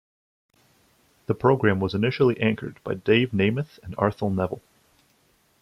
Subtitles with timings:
[1.27, 4.63] The program was initially anchored by Dave Nemeth and Arthel Neville.